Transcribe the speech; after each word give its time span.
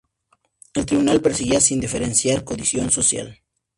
El 0.73 0.87
Tribunal 0.87 1.21
perseguía, 1.21 1.61
sin 1.61 1.79
diferenciar 1.79 2.43
condición 2.43 2.89
social. 2.89 3.43